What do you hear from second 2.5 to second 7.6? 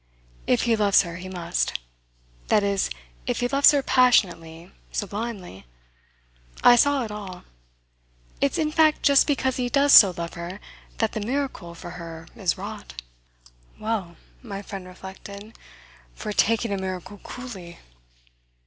is if he loves her passionately, sublimely." I saw it all.